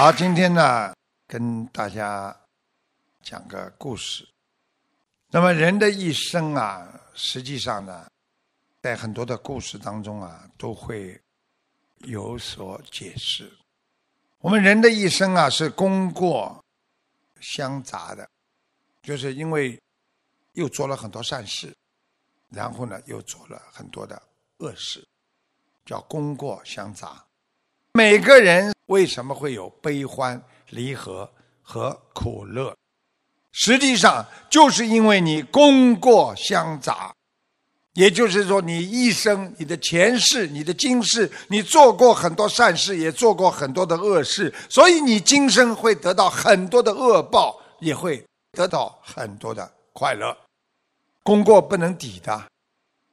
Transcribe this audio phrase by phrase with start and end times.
[0.00, 0.94] 好，今天呢，
[1.26, 2.32] 跟大家
[3.20, 4.24] 讲个故事。
[5.28, 8.08] 那么人的一生啊，实际上呢，
[8.80, 11.20] 在很多的故事当中啊，都会
[12.02, 13.52] 有所解释。
[14.38, 16.64] 我们人的一生啊，是功过
[17.40, 18.30] 相杂的，
[19.02, 19.76] 就是因为
[20.52, 21.74] 又做了很多善事，
[22.50, 24.22] 然后呢，又做了很多的
[24.58, 25.04] 恶事，
[25.84, 27.20] 叫功过相杂。
[27.94, 31.30] 每个人为什么会有悲欢离合
[31.62, 32.76] 和苦乐？
[33.52, 37.12] 实际上，就是因为你功过相杂，
[37.94, 50.36] 也就是说，你一生、你的前世、你的今世，你做过很多善事，也做过很多的恶事，所以你今生会得到很多的恶报，也会得到很多的快乐。
[51.22, 52.44] 功过不能抵的，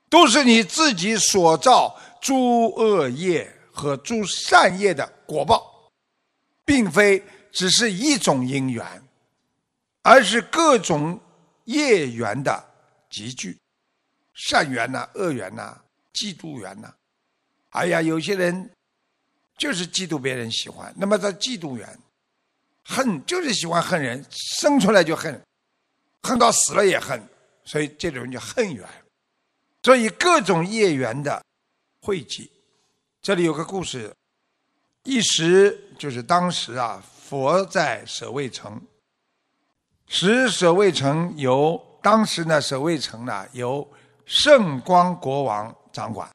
[0.09, 3.51] 都是你自己所造诸恶业。
[3.75, 5.91] 和诸善业的果报，
[6.63, 7.21] 并非
[7.51, 9.03] 只是一种因缘，
[10.01, 11.19] 而是各种
[11.65, 12.65] 业缘的
[13.09, 13.59] 集聚，
[14.33, 15.77] 善缘呐、恶缘呐、
[16.13, 16.93] 嫉妒缘呐。
[17.71, 18.71] 哎呀，有些人
[19.57, 21.99] 就是嫉妒别人喜欢，那么他嫉妒缘，
[22.85, 25.39] 恨就是喜欢恨人，生出来就恨，
[26.23, 27.21] 恨到死了也恨，
[27.65, 28.87] 所以这种人叫恨缘。
[29.83, 31.43] 所以各种业缘的
[32.01, 32.49] 汇集。
[33.25, 34.15] 这里有个故事，
[35.01, 38.79] 一时就是当时啊，佛在舍卫城，
[40.05, 43.91] 时舍卫城由当时呢，舍卫城呢由
[44.27, 46.29] 圣光国王掌管，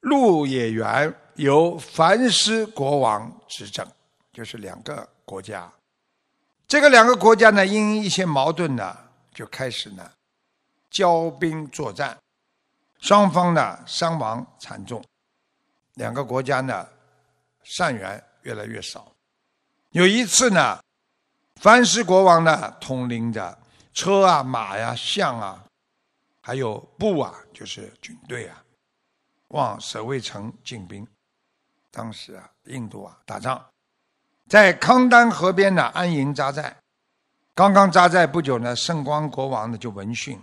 [0.00, 3.86] 鹿野园由梵师国王执政，
[4.32, 5.72] 就是两个国家。
[6.66, 8.98] 这个两个国家呢，因一些矛盾呢，
[9.32, 10.10] 就开始呢
[10.90, 12.18] 交兵作战，
[12.98, 15.00] 双方呢伤亡惨重。
[15.98, 16.88] 两个国家呢，
[17.64, 19.12] 善缘越来越少。
[19.90, 20.80] 有一次呢，
[21.56, 23.58] 藩师国王呢统领着
[23.92, 25.64] 车啊、马呀、象啊，
[26.40, 28.62] 还有步啊，就是军队啊，
[29.48, 31.04] 往舍卫城进兵。
[31.90, 33.62] 当时啊，印度啊打仗，
[34.48, 36.76] 在康丹河边呢安营扎寨。
[37.56, 40.40] 刚刚扎寨不久呢，圣光国王呢就闻讯，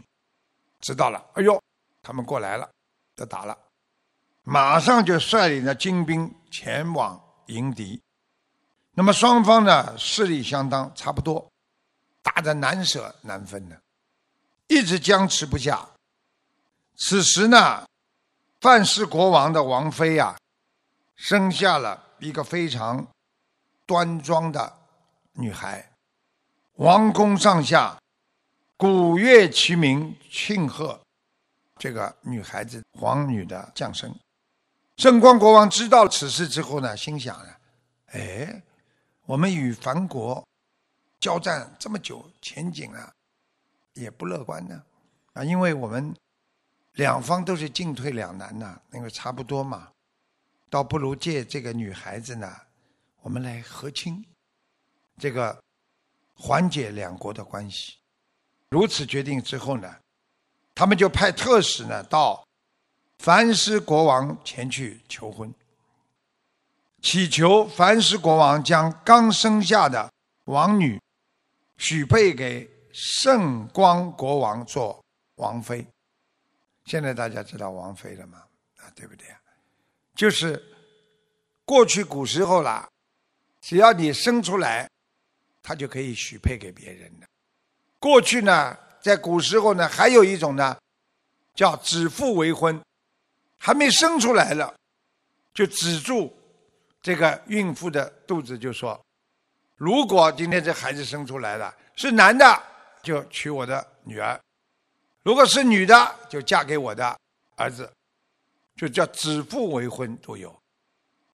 [0.81, 1.57] 知道了，哎呦，
[2.01, 2.69] 他们过来了，
[3.15, 3.57] 要打了。
[4.47, 7.99] 马上就率领着精兵前往迎敌，
[8.93, 11.51] 那么双方呢势力相当，差不多，
[12.21, 13.75] 打得难舍难分呢，
[14.67, 15.83] 一直僵持不下。
[16.95, 17.85] 此时呢，
[18.61, 20.37] 范氏国王的王妃啊，
[21.15, 23.05] 生下了一个非常
[23.87, 24.77] 端庄的
[25.33, 25.91] 女孩，
[26.75, 27.99] 王宫上下
[28.77, 31.01] 鼓乐齐鸣，庆贺
[31.79, 34.15] 这个女孩子皇女的降生。
[34.97, 37.53] 圣光国王知道此事之后呢，心想呢，
[38.13, 38.63] 哎，
[39.25, 40.47] 我们与梵国
[41.19, 43.11] 交战这么久，前景啊
[43.93, 44.81] 也不乐观呢，
[45.33, 46.15] 啊，因为我们
[46.93, 49.91] 两方都是进退两难呐，因为差不多嘛，
[50.69, 52.49] 倒不如借这个女孩子呢，
[53.21, 54.25] 我们来和亲，
[55.17, 55.61] 这个
[56.35, 57.97] 缓解两国的关系。
[58.69, 59.93] 如此决定之后呢，
[60.73, 62.41] 他们就派特使呢到。
[63.19, 65.51] 凡师国王前去求婚，
[67.01, 70.11] 祈求凡师国王将刚生下的
[70.45, 71.01] 王女
[71.77, 75.03] 许配给圣光国王做
[75.35, 75.85] 王妃。
[76.85, 78.43] 现在大家知道王妃了吗？
[78.77, 79.25] 啊，对不对？
[80.13, 80.63] 就是
[81.65, 82.87] 过去古时候啦，
[83.59, 84.87] 只要你生出来，
[85.63, 87.27] 他就可以许配给别人的。
[87.97, 90.77] 过去呢，在古时候呢，还有一种呢，
[91.55, 92.79] 叫指腹为婚。
[93.65, 94.71] 还没生出来了，
[95.51, 96.31] 就止住
[97.01, 99.03] 这个孕妇的肚子，就说：
[99.75, 102.61] 如果今天这孩子生出来了是男的，
[103.01, 104.39] 就娶我的女儿；
[105.23, 107.19] 如果是女的，就嫁给我的
[107.55, 107.91] 儿子，
[108.75, 110.55] 就叫指腹为婚都有。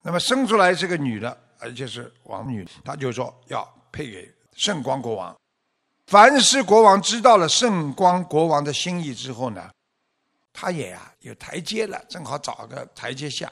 [0.01, 5.35] 那么生出来是个女的，而且是王女，他就说要配给圣光国王。
[6.07, 9.69] 凡是国王知道了圣光国王的心意之后呢？
[10.53, 13.51] 他也啊有台阶了，正好找个台阶下。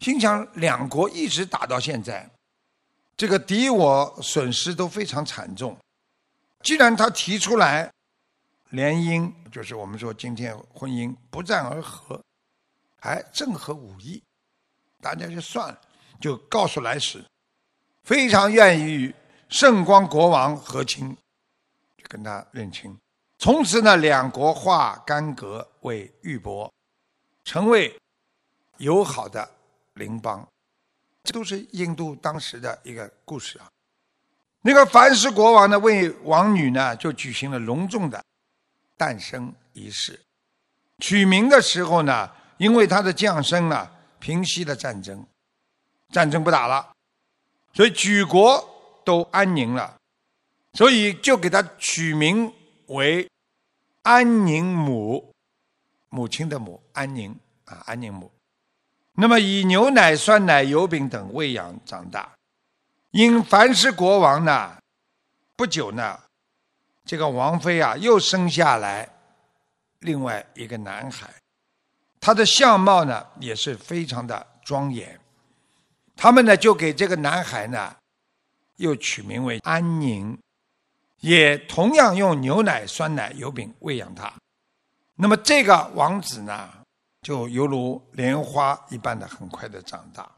[0.00, 2.28] 心想两国一直打到现在，
[3.16, 5.76] 这个敌我损失都非常惨重。
[6.62, 7.90] 既然他提出来
[8.70, 12.22] 联姻，就是我们说今天婚姻不战而和，
[13.00, 14.22] 哎，正合吾意，
[15.00, 15.80] 大家就算了，
[16.20, 17.24] 就告诉来使，
[18.04, 19.14] 非常愿意与
[19.48, 21.16] 圣光国王和亲，
[21.96, 22.96] 就跟他认亲。
[23.40, 26.70] 从此呢，两国化干戈为玉帛，
[27.42, 27.98] 成为
[28.76, 29.50] 友好的
[29.94, 30.46] 邻邦。
[31.24, 33.66] 这都是印度当时的一个故事啊。
[34.60, 38.22] 那个梵世国王呢，为王女呢，就举行了隆重的
[38.98, 40.20] 诞生仪式。
[40.98, 45.26] 取名的时候呢，因为他的降生呢，平息了战争，
[46.12, 46.92] 战争不打了，
[47.72, 49.96] 所以举国都安宁了，
[50.74, 52.52] 所以就给他取名
[52.90, 53.28] 为
[54.02, 55.32] 安宁母，
[56.08, 57.34] 母亲的母，安宁
[57.64, 58.30] 啊，安宁母。
[59.12, 62.28] 那么以牛奶、酸奶、油饼等喂养长大。
[63.12, 64.76] 因凡是国王呢，
[65.56, 66.18] 不久呢，
[67.04, 69.08] 这个王妃啊又生下来
[70.00, 71.28] 另外一个男孩，
[72.20, 75.18] 他的相貌呢也是非常的庄严。
[76.16, 77.94] 他们呢就给这个男孩呢
[78.76, 80.36] 又取名为安宁，
[81.20, 84.32] 也同样用牛奶、酸奶、油饼喂养他。
[85.14, 86.70] 那么这个王子呢，
[87.22, 90.30] 就犹如莲花一般的很快的长大。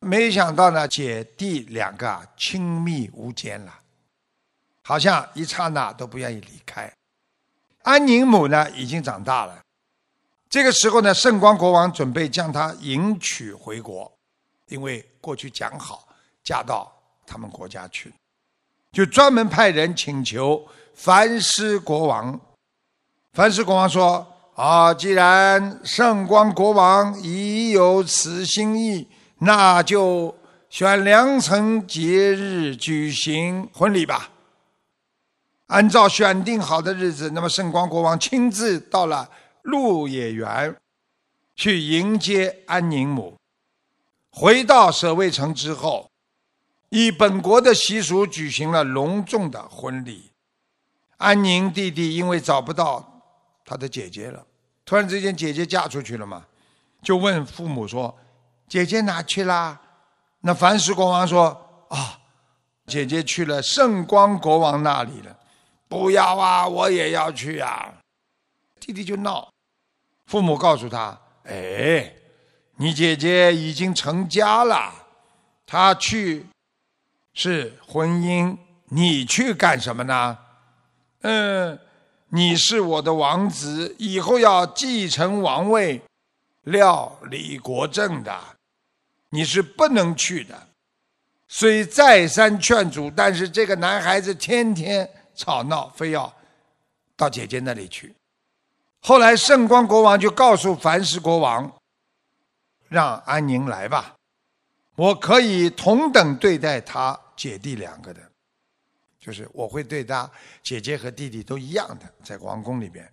[0.00, 3.80] 没想到呢，姐弟两个亲密无间了，
[4.82, 6.92] 好像一刹那都不愿意离开。
[7.82, 9.60] 安宁母呢已经长大了，
[10.50, 14.12] 这个时候呢，圣光国王准备将她迎娶回国，
[14.66, 16.06] 因为过去讲好
[16.44, 16.92] 嫁到
[17.26, 18.12] 他们国家去，
[18.92, 22.40] 就专门派人请求梵师国王。
[23.32, 24.26] 梵师国王说
[24.56, 29.08] ：“啊，既然圣光国王已有此心意。”
[29.40, 30.36] 那就
[30.68, 32.02] 选良辰节
[32.34, 34.30] 日举行婚礼吧。
[35.68, 39.30] 按照选定好的日子，那么圣光国王亲自到了
[39.62, 40.74] 鹿野园
[41.54, 43.36] 去迎接安宁母。
[44.32, 46.10] 回到舍卫城之后，
[46.90, 50.30] 以本国的习俗举行了隆重的婚礼。
[51.18, 53.22] 安宁弟弟因为找不到
[53.64, 54.46] 他的姐姐了，
[54.84, 56.46] 突然之间姐姐嫁出去了嘛，
[57.02, 58.16] 就问父母说。
[58.68, 59.80] 姐姐哪去啦？
[60.40, 61.58] 那凡世国王说
[61.88, 62.20] ：“啊，
[62.86, 65.34] 姐姐去了圣光国王那里了。”
[65.88, 67.94] 不要啊，我也要去啊！
[68.78, 69.48] 弟弟就闹。
[70.26, 71.18] 父母告诉他
[71.48, 72.12] ：“哎，
[72.76, 74.92] 你姐姐已经成家了，
[75.64, 76.44] 她去
[77.40, 80.36] 是婚姻，你去干什么呢？
[81.20, 81.78] 嗯，
[82.30, 86.02] 你是我的王子，以后要继承王位，
[86.62, 88.36] 料理国政的。”
[89.30, 90.66] 你是不能去的，
[91.46, 96.34] 虽再三劝阻，但是这个男孩子天天吵闹，非要
[97.16, 98.12] 到姐姐那里去。
[98.98, 101.72] 后来圣光国王就告诉凡世国王
[102.90, 104.16] ：“让安宁来吧，
[104.96, 108.20] 我可以同等对待他姐弟两个的，
[109.18, 110.30] 就是我会对他
[110.62, 113.10] 姐姐和弟弟都一样的，在王宫里边。”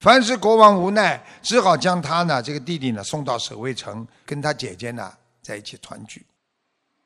[0.00, 5.12] 凡是国王无奈，只好将他呢这个弟弟呢送到守卫城，跟他姐姐呢。
[5.42, 6.24] 在一起团聚，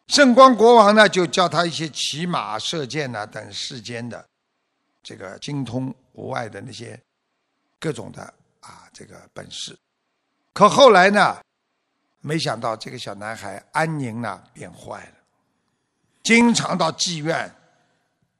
[0.09, 4.29] 圣光国王呢就教他一些骑马、射箭呐等世间的
[5.05, 7.01] 这个精通无碍的那些
[7.79, 8.21] 各种的
[8.59, 9.79] 啊这个本事。
[10.53, 11.41] 可后来呢，
[12.21, 15.15] 没想到这个小男孩安宁呢变坏了，
[16.25, 17.55] 经常到妓院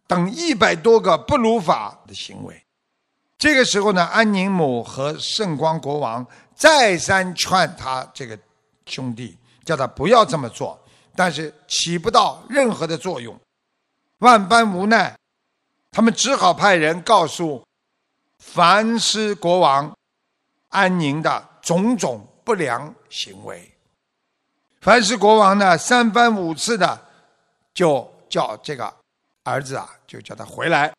[0.09, 2.61] 等一百多个不如法的行为。
[3.39, 6.27] 这个时候呢，安宁母和圣光国王
[6.57, 8.37] 再三劝他这个
[8.87, 9.39] 兄弟。
[9.65, 10.79] 叫他不要这么做，
[11.17, 13.35] 但是起不到任何的作用，
[14.19, 15.19] 万般无奈，
[15.91, 17.67] 他们只好派人告诉
[18.41, 19.91] 梵师国王
[20.69, 23.73] 安宁的种种不良行为。
[24.83, 27.04] 凡师国王呢，三番五次的
[27.75, 28.95] 就叫这个
[29.43, 30.95] 儿子啊，就叫他回来，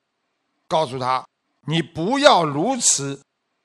[0.67, 1.25] 告诉他：
[1.67, 3.19] 你不要如此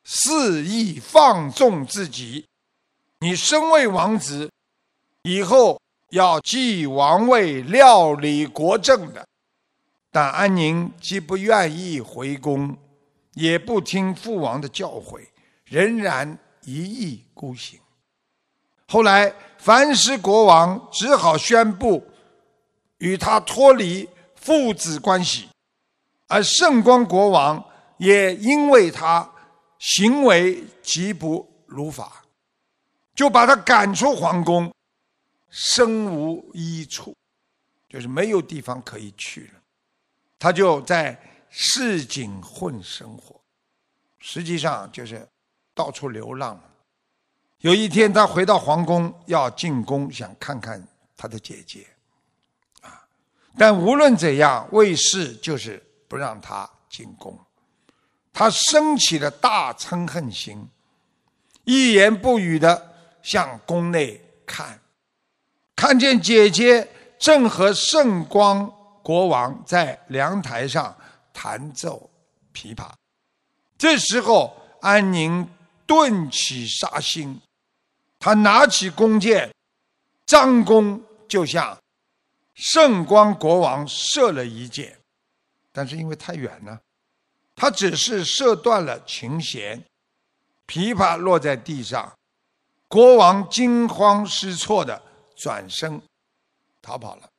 [0.05, 2.47] 肆意放纵自己，
[3.19, 4.51] 你身为王子。
[5.25, 5.79] 以后
[6.13, 9.27] 要继王位、料理国政的，
[10.11, 12.75] 但安宁既不愿意回宫，
[13.35, 15.21] 也不听父王的教诲，
[15.65, 17.79] 仍然一意孤行。
[18.89, 22.03] 后来，凡是国王只好宣布
[23.01, 25.49] 与他脱离父子关系，
[26.29, 27.63] 而圣光国王
[27.99, 29.31] 也因为他
[29.79, 32.25] 行为极不如法，
[33.15, 34.73] 就把他赶出皇宫。
[35.51, 37.13] 身无一处，
[37.89, 39.61] 就是没有地方可以去了。
[40.39, 43.41] 他就在市井混生活，
[44.21, 45.27] 实际上就是
[45.75, 46.59] 到处流浪。
[47.59, 51.85] 有一天，他回到皇宫，要进宫，想看看他的姐姐，
[53.59, 57.39] 但无论怎样，卫士就是不让他进宫。
[58.33, 60.69] 他生起了大嗔恨心，
[61.65, 64.81] 一言不语的向宫内看。
[65.75, 66.89] 看见姐姐
[67.19, 68.71] 正和圣光
[69.03, 70.95] 国王在凉台上
[71.33, 72.09] 弹奏
[72.55, 72.89] 琵琶。
[73.77, 75.49] 这时候，安宁
[75.87, 77.41] 顿起杀心，
[78.19, 79.51] 他拿起弓箭，
[80.25, 81.77] 张弓就向
[82.61, 84.95] 圣光国王射了一箭，
[85.73, 86.79] 但是因为太远了，
[87.57, 89.83] 他只是射断了琴弦，
[90.67, 92.13] 琵琶落在地上，
[92.87, 95.01] 国王惊慌失措的
[95.39, 96.01] 转身
[96.83, 97.31] 逃跑了。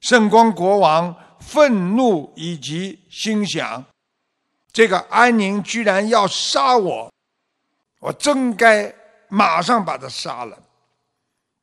[0.00, 3.84] 圣光国王愤怒以及心想。
[4.72, 7.12] 这个安宁居然要杀我，
[8.00, 8.92] 我真该
[9.28, 10.60] 马上把他杀了。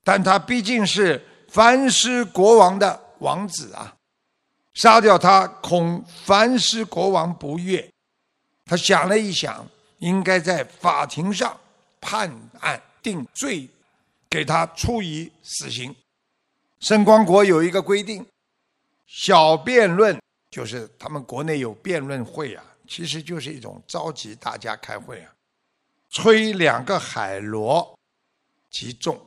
[0.03, 3.95] 但他毕竟是凡是国王的王子啊，
[4.73, 7.89] 杀掉他恐凡是国王不悦。
[8.65, 9.65] 他想了一想，
[9.99, 11.57] 应该在法庭上
[12.01, 13.69] 判案定罪，
[14.29, 15.95] 给他处以死刑。
[16.79, 18.25] 圣光国有一个规定，
[19.07, 20.19] 小辩论
[20.51, 22.63] 就是他们国内有辩论会啊。
[22.89, 25.33] 其实就是一种召集大家开会啊，
[26.09, 27.97] 吹两个海螺
[28.69, 29.19] 即中。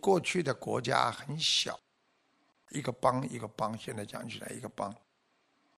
[0.00, 1.78] 过去的国家很小，
[2.70, 4.94] 一个邦一个邦，现在讲起来一个邦。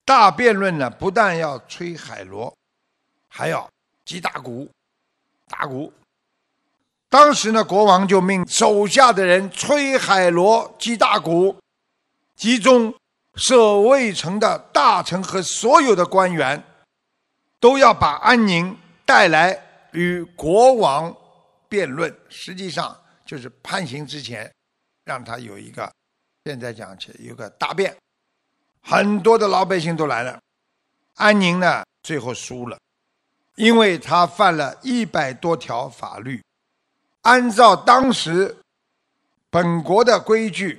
[0.04, 2.56] 大辩论呢，不但要吹海螺，
[3.28, 3.68] 还要
[4.04, 4.68] 击大鼓，
[5.48, 5.92] 打鼓。
[7.08, 11.56] 当时呢，国王就命手下的人吹海螺、击大鼓，
[12.34, 12.94] 集中
[13.34, 16.62] 守卫城的大臣和所有的官员。
[17.60, 18.76] 都要把安宁
[19.06, 19.56] 带来
[19.92, 21.16] 与国王
[21.68, 23.00] 辩论，实际上
[23.32, 24.52] 就是判刑之前，
[25.04, 25.90] 让他有一个，
[26.44, 27.96] 现在讲起有个答辩，
[28.82, 30.38] 很多的老百姓都来了，
[31.14, 32.78] 安宁呢最后输了，
[33.54, 36.44] 因为他犯了一百多条法律，
[37.22, 38.54] 按照当时
[39.48, 40.78] 本国的规矩，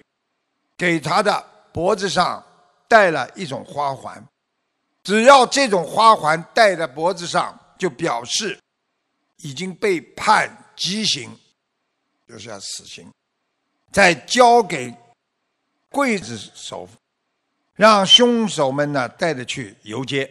[0.78, 2.46] 给他的脖子上
[2.88, 4.24] 戴了一种花环。
[5.02, 8.60] 只要这种花环戴在脖子上，就表示
[9.38, 11.36] 已经被判极刑，
[12.34, 13.14] 就是要死刑。
[13.92, 14.92] 再交给
[15.92, 16.90] 刽子手，
[17.76, 20.28] 让凶手们呢带着去游街。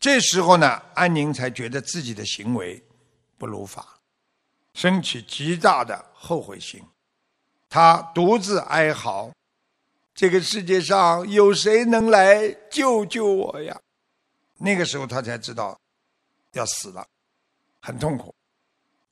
[0.00, 2.82] 这时候呢，安宁才觉得自己的行为
[3.38, 4.00] 不如法，
[4.72, 6.82] 升起极大的后悔心，
[7.68, 9.30] 他独自哀嚎。
[10.12, 13.80] 这个世界上有谁能来救救我呀？
[14.58, 15.78] 那个时候他才知道
[16.54, 17.06] 要死了，
[17.80, 18.34] 很痛苦。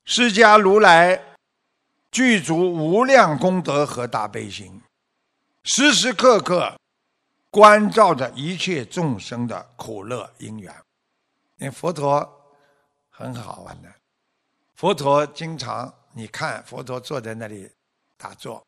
[0.04, 1.31] 释迦如来
[2.12, 4.80] 具足无量功德和大悲心，
[5.64, 6.78] 时时刻刻
[7.50, 10.72] 关照着一切众生的苦乐因缘。
[11.56, 12.20] 那佛陀
[13.10, 13.92] 很好玩的，
[14.76, 17.68] 佛陀经常你看佛陀坐在那里
[18.16, 18.64] 打坐，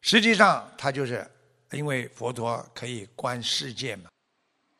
[0.00, 1.24] 实际上他就是。
[1.74, 4.10] 因为佛陀可以观世界嘛，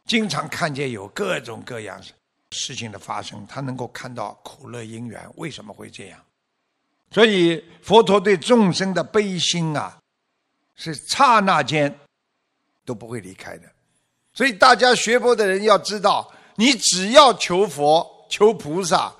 [0.04, 1.98] 经常看见有各种各样
[2.50, 6.22] 事情的发生，他能够看到苦乐因缘为什么会这样，
[7.12, 9.98] 所以佛陀对众生的悲心啊，
[10.74, 11.94] 是刹那间
[12.84, 13.64] 都不会离开的。
[14.32, 19.12] 所以大家学佛的人要知道，你只要求佛、求菩萨。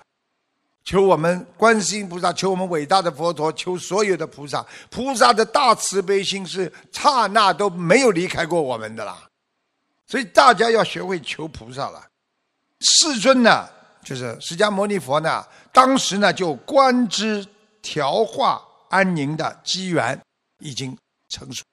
[0.84, 9.22] 求我们观世音菩萨，求我们伟大的佛陀，求所有的菩萨，菩萨的大慈悲心是刹那都没有离开过我们的啦。
[10.08, 12.04] 所以大家要学会求菩萨了。
[12.80, 13.68] 世尊呢，
[14.02, 17.46] 就是释迦牟尼佛呢，当时呢就观之
[17.82, 20.18] 调化安宁的机缘
[20.58, 20.96] 已经
[21.28, 21.64] 成熟，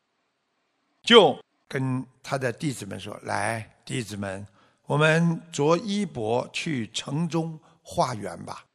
[1.04, 1.38] 就
[1.68, 4.46] 跟他的弟子们说：“来，弟子们，
[4.86, 8.66] 我们着衣钵去城中化缘吧。”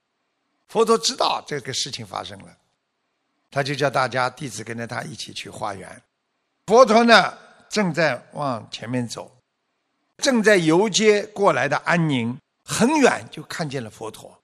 [0.68, 2.56] 佛陀知道这个事情发生了，
[3.50, 6.02] 他就叫大家弟子跟着他一起去化缘。
[6.66, 7.36] 佛陀呢
[7.68, 9.30] 正在往前面走，
[10.18, 14.36] 正在游街过来的安宁很远就看见了佛陀，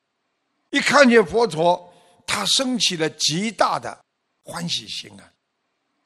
[0.70, 1.89] 一看见佛陀，
[2.32, 4.04] 他升起了极大的
[4.44, 5.32] 欢喜心啊！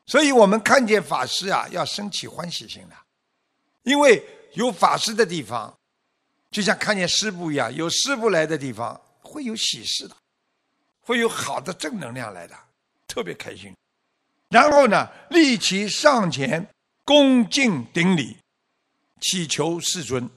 [0.06, 2.96] 所以我们看见法师啊，要升起欢喜心的，
[3.82, 5.76] 因为有法师的地方，
[6.50, 8.98] 就像看见师傅一样，有师傅来的地方。
[9.20, 10.16] 会有喜事的，
[11.00, 12.56] 会有好的正能量来的，
[13.06, 13.74] 特别开心。
[14.48, 16.66] 然后呢，立即上前
[17.04, 18.36] 恭敬顶礼，
[19.20, 20.30] 祈求世尊。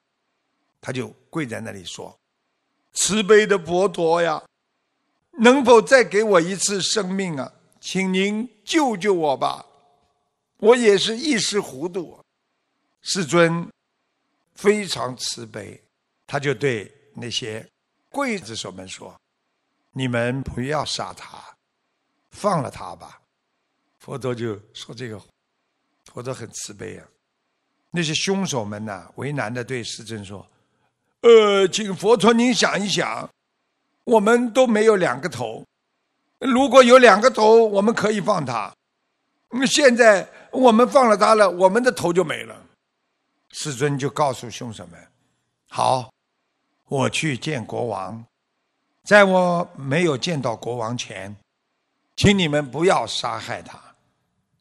[0.82, 2.18] 他就跪在那里说
[2.94, 4.42] ：“慈悲的佛陀呀，
[5.38, 7.54] 能否再给我一次生命啊？
[7.80, 9.66] 请您救救我吧！
[10.58, 12.20] 我也是一时糊涂。”
[13.02, 13.72] 世尊
[14.56, 15.82] 非常慈悲，
[16.26, 17.66] 他就对那些。
[18.12, 19.16] 刽子手们说
[19.94, 21.56] ：“你们不要杀他，
[22.32, 23.22] 放了他吧。
[24.00, 25.22] 佛陀就说这个，
[26.12, 27.08] 佛陀很慈悲啊。
[27.92, 30.46] 那些凶手们呢，为难的对世尊说
[31.22, 33.30] ：“呃，请佛陀您想一想，
[34.08, 35.66] 我们都没有两个头，
[36.40, 38.74] 如果有两个头，我们可以放他。
[39.68, 42.56] 现在我们放了他了，我们的头就没了。”
[43.52, 45.08] 世尊就告诉凶手们
[45.68, 46.10] ：“好，
[46.88, 48.24] 我去见国王，
[49.04, 51.36] 在我没有见到国王前，
[52.16, 53.78] 请你们不要杀害他。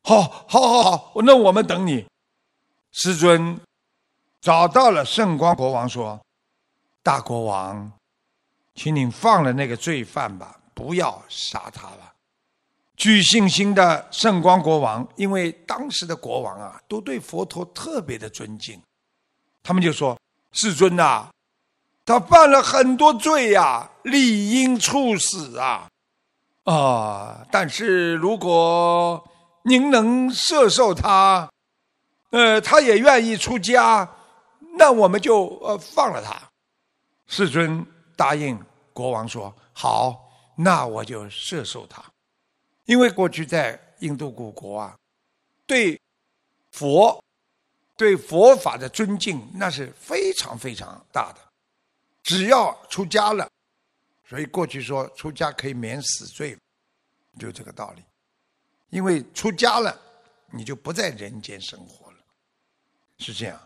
[0.03, 2.05] 好，好，好，好，那我们等你。”
[2.91, 3.61] 师尊
[4.41, 6.21] 找到了圣光国王，说
[7.05, 7.93] ：“大国王，
[8.77, 12.13] 请你放了那个罪犯吧，不要杀他了。”
[12.97, 18.81] 具信心的圣光国王，因为当时的国王啊，都对佛陀特别的尊敬，
[19.63, 20.17] 他们就说
[20.53, 21.29] ：“世尊呐，
[22.05, 25.89] 他犯了很多罪呀，理应处死啊！
[26.65, 29.23] 啊，但是如果
[29.65, 31.51] 您能赦受他。”
[32.31, 34.07] 呃，他也愿意出家，
[34.77, 36.37] 那我们就呃放了他。
[37.29, 38.59] 世尊答应
[38.93, 42.03] 国王说：“好，那我就射受他。”
[42.87, 44.99] 因为过去在印度古国啊，
[45.67, 46.01] 对
[46.71, 47.23] 佛、
[47.97, 51.41] 对佛法的尊敬那是非常非常大的。
[52.23, 53.49] 只要出家了，
[54.29, 56.57] 所以过去说出家可以免死罪，
[57.39, 58.03] 就这个道理。
[58.91, 59.97] 因为出家了，
[60.51, 62.19] 你就不在人间生活了。
[63.19, 63.61] 是这样，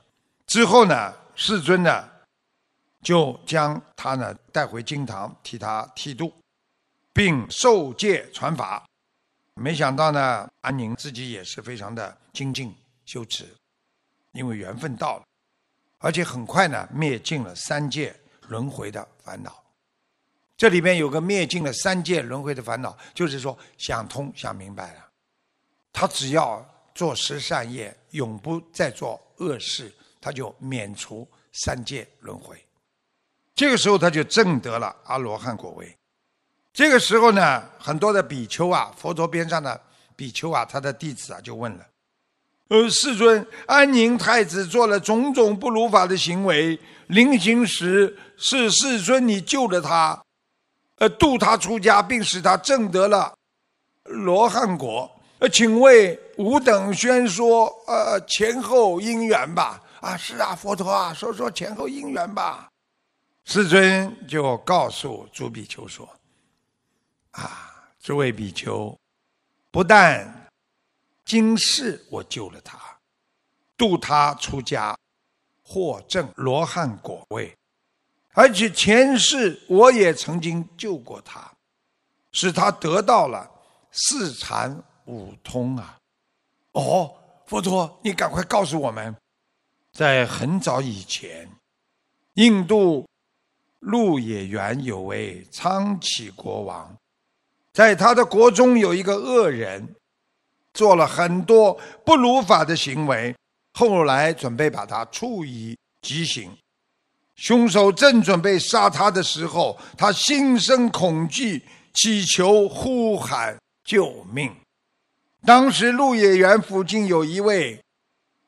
[0.46, 2.08] 之后呢，世尊呢，
[3.02, 6.32] 就将他呢带回金堂，替他剃度，
[7.12, 8.86] 并受戒传法。
[9.54, 13.46] 没想到呢，安宁自己也是非常的精进修持，
[14.32, 15.24] 因为缘分到了，
[15.98, 18.14] 而且很快呢灭尽了三界
[18.48, 19.62] 轮回的烦恼。
[20.56, 25.08] 这里边有个灭尽了三界轮回的烦恼，就是说想通想明白了，
[25.92, 26.62] 他只要
[26.94, 29.20] 做十善业，永不再做。
[29.38, 29.90] 恶事，
[30.20, 32.62] 他就免除三界轮回。
[33.60, 35.94] 这个时候，他就证得了阿罗汉果位。
[36.72, 39.78] 这个时候呢，很多的比丘啊，佛陀边上的
[40.16, 41.86] 比丘啊，他的弟子啊，就问了
[42.68, 50.18] ：“呃，世尊，安宁太子做了种种不如法的行为，临行时是世尊你救了他，
[50.96, 53.34] 呃，度他出家，并使他证得了
[54.04, 55.06] 罗汉果。”
[55.38, 59.82] 呃，请为吾等宣说呃前后因缘吧。
[60.00, 62.69] 啊，是啊，佛陀啊，说说前后因缘吧。
[63.52, 66.08] 世尊就告诉诸比丘说：
[67.32, 68.96] 啊，诸位比丘，
[69.72, 70.46] 不但
[71.24, 72.78] 今世我救了他，
[73.76, 74.96] 度他出家，
[75.64, 77.52] 获证罗汉果位，
[78.34, 81.52] 而且前世我也曾经救过他，
[82.30, 83.50] 使他得到了
[83.90, 84.80] 四禅。
[85.06, 85.98] 五通啊！
[86.70, 87.12] 哦，
[87.46, 89.12] 佛陀，你赶快告诉我们，
[89.92, 91.50] 在很早以前，
[92.34, 93.08] 印度
[93.80, 96.94] 鹿野园有位苍启国王，
[97.72, 99.94] 在他的国中有一个恶人，
[100.74, 103.34] 做了很多不如法的行为，
[103.72, 106.50] 后来准备把他处以极刑。
[107.36, 111.64] 凶手正准备杀他的时候，他心生恐惧，
[111.94, 114.54] 祈求呼喊救命。
[115.46, 117.82] 当时鹿野园附近有一位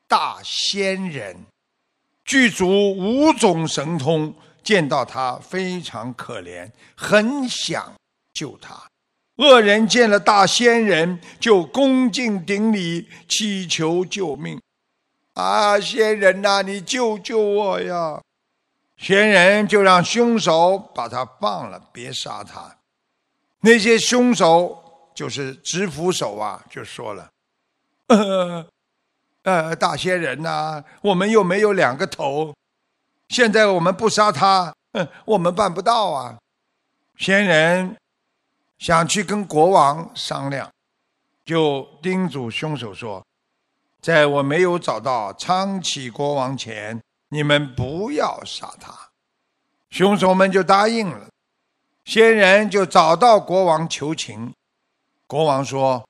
[0.07, 1.35] 大仙人，
[2.23, 4.31] 具足五种神通，
[4.63, 7.93] 见到他非常可怜，很想
[8.33, 8.87] 救他。
[9.37, 14.61] 恶人见了大仙人，就恭敬顶礼，祈求救命。
[15.33, 18.21] 啊，仙人呐，你救救我呀！
[18.97, 22.77] 仙人就让凶手把他放了，别杀他。
[23.61, 24.79] 那些凶手。
[25.15, 27.29] 就是执斧手啊，就说了
[28.09, 28.65] ：“呃，
[29.45, 32.51] 呃，大仙人呐，我们又没有两个头，
[33.29, 36.37] 现在我们不杀他，嗯，我们办不到啊。”
[37.17, 37.95] 仙人
[38.79, 40.69] 想去跟国王商量，
[41.45, 43.25] 就叮嘱凶手说
[44.01, 48.93] ：“在我没有找到昌启国王前，你们不要杀他。”
[49.89, 51.27] 凶手们就答应了，
[52.03, 54.53] 仙人就找到国王求情。
[55.27, 56.03] 国王说：“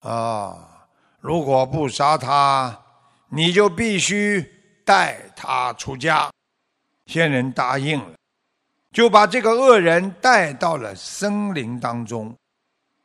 [0.00, 0.88] 啊，
[1.20, 2.82] 如果不杀他，
[3.28, 4.53] 你就必须
[4.84, 6.30] 带他出家。”
[7.06, 8.14] 仙人答应了，
[8.92, 12.34] 就把这个恶人带到了森林当中，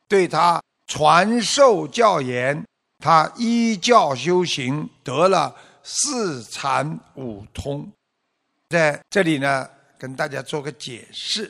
[0.08, 2.64] 对他传授教言。
[3.02, 7.90] 他依教修行，得了四禅五通。
[8.68, 11.50] 在这里呢，跟大家做个解释：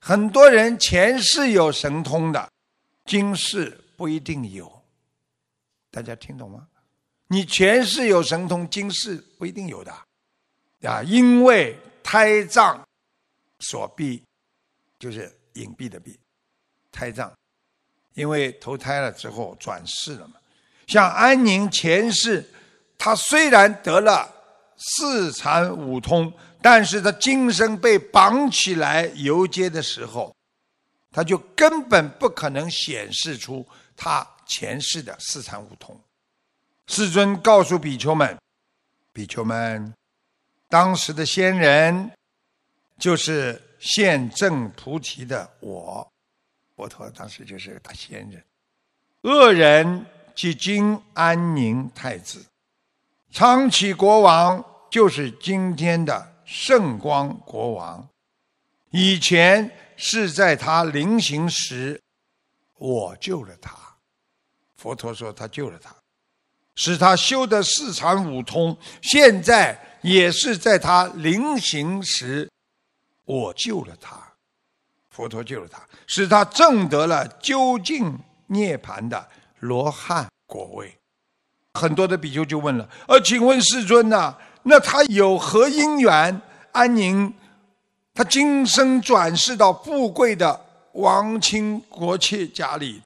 [0.00, 2.48] 很多人前世有神通的。
[3.04, 4.82] 今世不一定有，
[5.90, 6.68] 大家听懂吗？
[7.32, 9.90] 你前世有神通，今世不一定有的，
[10.82, 12.86] 啊，因为胎藏
[13.60, 14.20] 所蔽，
[14.98, 16.14] 就是隐蔽的蔽，
[16.90, 17.32] 胎藏，
[18.12, 20.34] 因为投胎了之后转世了嘛。
[20.86, 22.46] 像安宁前世，
[22.98, 24.30] 他虽然得了
[24.76, 30.36] 四禅五通，但是他今生被绑起来游街的时候，
[31.10, 33.66] 他就根本不可能显示出
[33.96, 35.98] 他前世的四禅五通。
[36.94, 38.38] 世尊告诉比丘们
[39.14, 39.94] ：“比丘们，
[40.68, 42.12] 当时的仙人
[42.98, 46.06] 就是现正菩提的我，
[46.76, 48.44] 佛陀当时就是个大仙人。
[49.22, 52.44] 恶人即今安宁太子，
[53.30, 58.06] 昌启国王就是今天的圣光国王。
[58.90, 61.98] 以前是在他临行时，
[62.76, 63.74] 我救了他。
[64.76, 65.96] 佛陀说他救了他。”
[66.84, 72.50] 使他修的四禅五通，现在也是在他临行时，
[73.24, 74.20] 我救了他，
[75.08, 78.18] 佛陀救了他，使他证得了究竟
[78.48, 79.28] 涅盘的
[79.60, 80.92] 罗汉果位。
[81.74, 86.42] 很多的比丘就问了：，呃，请问世尊呐，那他有何因缘？
[86.72, 87.32] 安宁，
[88.12, 90.60] 他今生转世到富贵的
[90.94, 93.00] 王亲国戚家里，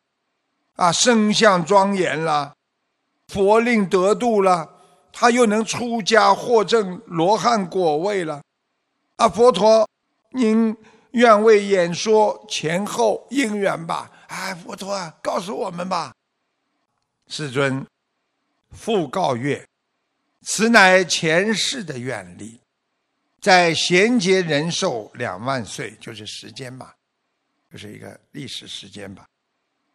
[0.77, 2.56] 啊，身相庄严了。
[3.29, 4.69] 佛令得度了，
[5.13, 8.41] 他又能出家获证罗汉果位了。
[9.17, 9.89] 啊，佛陀，
[10.31, 10.77] 您
[11.11, 14.11] 愿为演说前后因缘吧？
[14.29, 16.15] 哎，佛陀啊，告诉我们吧。
[17.27, 17.85] 世尊
[18.71, 19.67] 复告曰
[20.47, 22.61] ：“此乃前世的愿力，
[23.41, 26.95] 在贤劫人寿两万岁，就是时间吧，
[27.73, 29.27] 就是一个历史时间吧。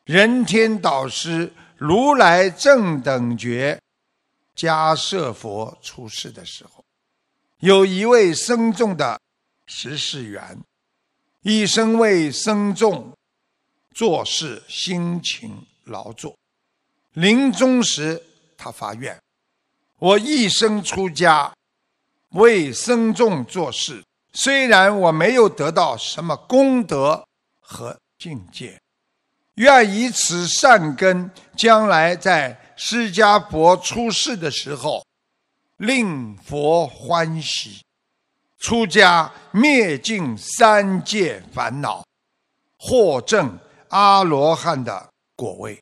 [0.03, 1.49] 人天导师。”
[1.81, 3.81] 如来正等觉
[4.55, 6.85] 迦舍佛出世的时候，
[7.57, 9.19] 有一位僧众的
[9.65, 10.59] 十世缘，
[11.41, 13.11] 一生为僧众
[13.95, 16.37] 做事辛勤劳作。
[17.13, 18.23] 临终时，
[18.55, 19.19] 他发愿：
[19.97, 21.51] 我一生出家
[22.33, 27.25] 为僧众做事，虽然我没有得到什么功德
[27.59, 28.79] 和境界。
[29.55, 35.05] 愿以此善根，将来在释迦佛出世的时候，
[35.77, 37.81] 令佛欢喜，
[38.59, 42.03] 出家灭尽三界烦恼，
[42.77, 43.59] 获证
[43.89, 45.77] 阿罗汉的果位。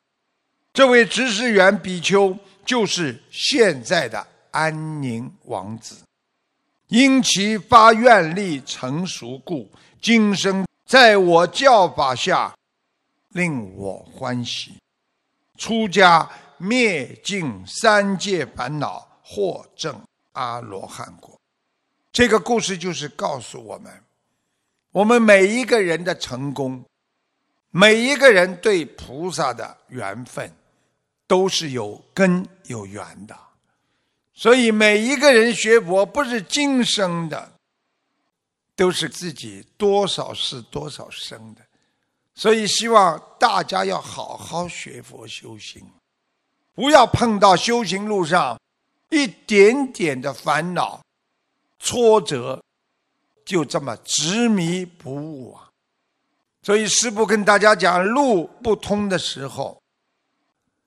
[0.72, 5.96] 这位执事员比丘就是现在的安宁王子，
[6.88, 9.70] 因其发愿力成熟故，
[10.02, 12.52] 今生在我教法下。
[13.30, 14.74] 令我欢喜，
[15.56, 20.00] 出家灭尽三界烦恼，获证
[20.32, 21.38] 阿罗汉果。
[22.12, 23.92] 这个故事就是告诉我们，
[24.90, 26.84] 我们每一个人的成功，
[27.70, 30.52] 每一个人对菩萨的缘分，
[31.28, 33.38] 都是有根有缘的。
[34.34, 37.52] 所以每一个人学佛，不是今生的，
[38.74, 41.60] 都是自己多少世多少生的。
[42.40, 45.86] 所以，希望大家要好好学佛修行，
[46.72, 48.58] 不要碰到修行路上
[49.10, 51.02] 一点点的烦恼、
[51.78, 52.58] 挫折，
[53.44, 55.68] 就这么执迷不悟啊！
[56.62, 59.78] 所以，师父跟大家讲，路不通的时候，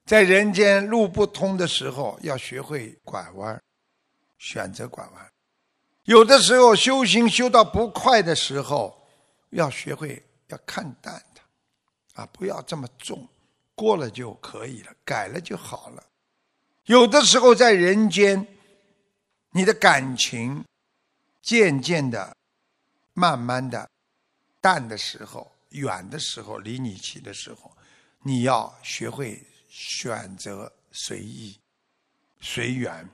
[0.07, 3.61] 在人间路不通的时候，要学会拐弯，
[4.39, 5.31] 选择拐弯。
[6.05, 9.07] 有的时候修行修到不快的时候，
[9.51, 11.23] 要学会要看淡。
[12.13, 13.28] 啊，不要这么重，
[13.76, 16.04] 过了就可以了，改了就好了。
[16.86, 18.45] 有的时候在人间，
[19.52, 20.63] 你的感情
[21.41, 22.36] 渐渐的、
[23.13, 23.89] 慢慢的
[24.62, 27.71] 淡的时候、远的时候、离你去的时候，
[28.21, 31.58] 你要学会选择随意、
[32.41, 33.10] 随缘。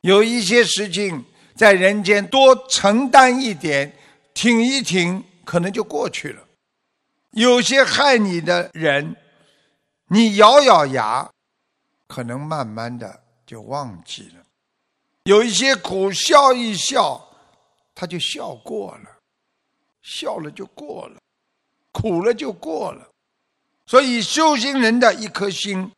[0.00, 3.94] 有一些事情在人间多承担一点，
[4.32, 6.46] 挺一挺，可能就过去了。
[7.34, 9.16] 有些害你的人，
[10.06, 11.28] 你咬咬牙，
[12.06, 14.42] 可能慢慢的就忘记了；
[15.24, 17.28] 有一些苦笑一笑，
[17.92, 19.10] 他就笑过了，
[20.00, 21.20] 笑了就过了，
[21.90, 23.08] 苦了就过了。
[23.86, 25.90] 所以修行人的一颗心，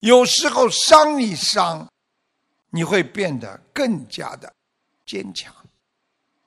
[0.00, 1.88] 有时候伤一伤，
[2.70, 4.52] 你会变得更加的
[5.06, 5.54] 坚强。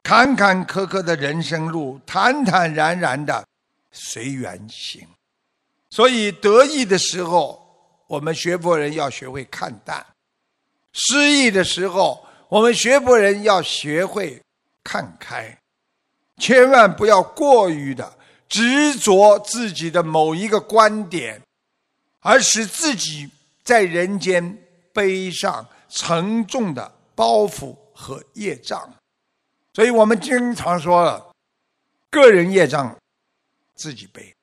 [0.04, 3.48] 坎坎坷坷的人生路，坦坦然然的。
[3.92, 5.08] 随缘行，
[5.90, 10.02] 所以得意的时候我们学佛人要学会看淡；
[10.94, 14.42] 失意的时候，我们学佛人要学会
[14.84, 15.58] 看开。
[16.38, 21.42] 千万不要过于的执着自己的某一个观点，
[22.22, 23.30] 而使自己
[23.64, 24.58] 在人间
[24.94, 28.92] 背上沉重的包袱和业障。
[29.74, 31.32] 所以我们经常说了，
[32.10, 32.96] 个人业障
[33.80, 34.36] 自己背，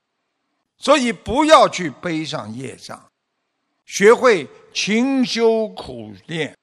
[0.79, 3.05] 所以不要去背上业障，
[3.85, 6.57] 学会勤修苦练，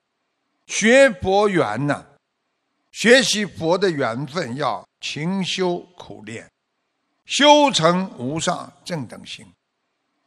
[0.66, 2.06] 学佛缘呢，
[2.92, 4.84] 学习佛的缘分要。
[5.06, 6.50] 勤修苦练，
[7.26, 9.46] 修成无上正等心。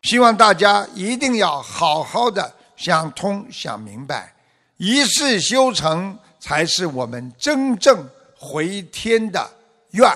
[0.03, 4.37] 希望大家一定要好好的想通、想明白，
[4.77, 8.07] 一世修成才是我们真正
[8.37, 9.51] 回天的
[9.93, 10.07] 愿。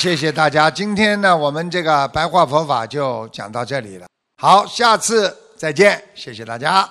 [0.00, 4.06] 谢谢大家，今天呢，我们这个白话佛法就讲到这里了。
[4.38, 6.90] 好，下次再见，谢谢大家。